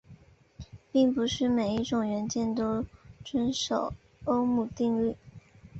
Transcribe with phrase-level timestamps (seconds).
[0.91, 2.83] 并不是每一种元件都
[3.23, 3.93] 遵守
[4.25, 5.15] 欧姆定律。